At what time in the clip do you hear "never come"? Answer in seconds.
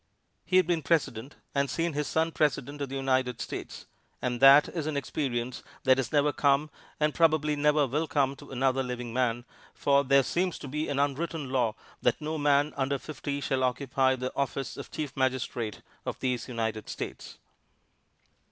6.11-6.71